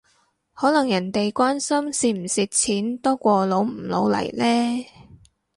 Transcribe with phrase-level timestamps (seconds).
[0.55, 4.85] 可能人哋關心蝕唔蝕錢多過老唔老嚟呢？